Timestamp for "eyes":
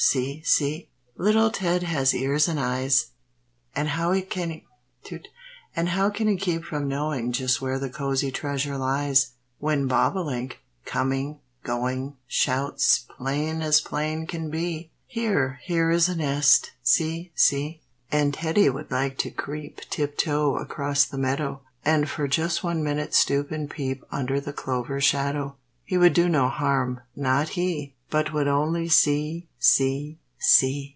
2.59-3.11